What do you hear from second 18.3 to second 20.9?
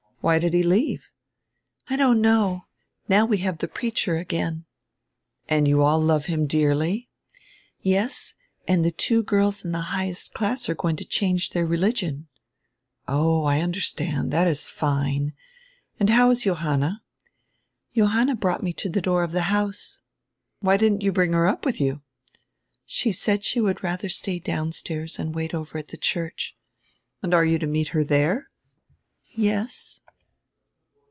brought me to die door of the house." "Why